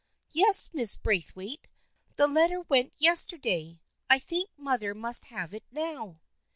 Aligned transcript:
"Yes, 0.31 0.67
Mrs. 0.73 0.99
Braithwaite. 1.03 1.67
The 2.15 2.25
letter 2.25 2.61
went 2.61 2.93
yes 2.97 3.23
terday. 3.27 3.81
I 4.09 4.17
think 4.17 4.49
mother 4.57 4.95
must 4.95 5.25
have 5.25 5.53
it 5.53 5.65
now." 5.69 6.21